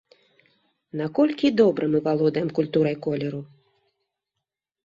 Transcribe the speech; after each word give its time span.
Наколькі 1.01 1.51
добра 1.61 1.85
мы 1.97 2.01
валодаем 2.07 2.49
культурай 2.61 2.95
колеру? 3.07 3.41